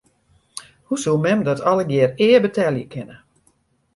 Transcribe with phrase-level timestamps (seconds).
[0.83, 3.15] Hoe soe mem dat allegearre ea betelje kinne?